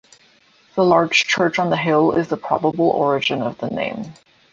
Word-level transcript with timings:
The 0.73 0.83
large 0.83 1.25
church 1.25 1.59
on 1.59 1.69
the 1.69 1.77
hill 1.77 2.13
is 2.13 2.27
the 2.27 2.35
probable 2.35 2.89
origin 2.89 3.43
of 3.43 3.59
the 3.59 3.67
name. 3.67 4.15